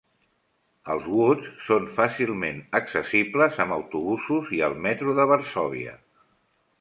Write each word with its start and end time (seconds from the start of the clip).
Els 0.93 1.09
Woods 1.17 1.49
són 1.65 1.83
fàcilment 1.97 2.57
accessibles 2.79 3.59
amb 3.65 3.77
autobusos 3.77 4.49
i 4.61 4.65
el 4.69 4.77
metro 4.87 5.15
de 5.21 5.27
Varsòvia. 5.33 5.95